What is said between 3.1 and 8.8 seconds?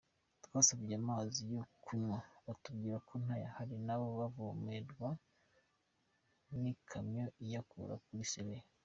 ntayahari nabo bavomerwa n’ikamyo iyakura kuri Sebeya.